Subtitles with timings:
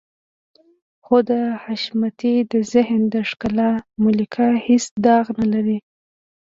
[1.05, 1.31] خو د
[1.63, 3.71] حشمتي د ذهن د ښکلا
[4.03, 5.77] ملکه هېڅ داغ نه لري.